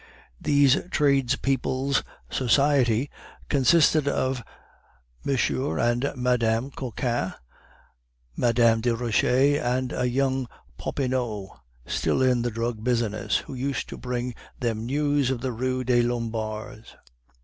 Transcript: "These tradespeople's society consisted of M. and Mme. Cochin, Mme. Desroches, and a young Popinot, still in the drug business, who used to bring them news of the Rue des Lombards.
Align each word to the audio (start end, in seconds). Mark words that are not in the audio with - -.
"These 0.41 0.79
tradespeople's 0.89 2.01
society 2.31 3.11
consisted 3.49 4.07
of 4.07 4.43
M. 5.23 5.37
and 5.77 6.11
Mme. 6.15 6.71
Cochin, 6.71 7.33
Mme. 8.35 8.81
Desroches, 8.81 9.61
and 9.61 9.93
a 9.93 10.09
young 10.09 10.47
Popinot, 10.79 11.49
still 11.85 12.23
in 12.23 12.41
the 12.41 12.49
drug 12.49 12.83
business, 12.83 13.37
who 13.37 13.53
used 13.53 13.87
to 13.89 13.97
bring 13.99 14.33
them 14.59 14.87
news 14.87 15.29
of 15.29 15.41
the 15.41 15.51
Rue 15.51 15.83
des 15.83 16.01
Lombards. 16.01 16.95